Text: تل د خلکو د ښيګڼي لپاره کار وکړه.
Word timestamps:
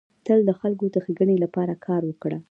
تل 0.25 0.39
د 0.45 0.51
خلکو 0.59 0.85
د 0.93 0.95
ښيګڼي 1.03 1.35
لپاره 1.43 1.73
کار 1.85 2.01
وکړه. 2.05 2.37